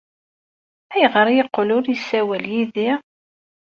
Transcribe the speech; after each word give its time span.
Ayɣer 0.93 1.25
ay 1.27 1.37
yeqqel 1.37 1.69
ur 1.77 1.83
yessawal 1.87 2.45
yid-i? 2.53 2.91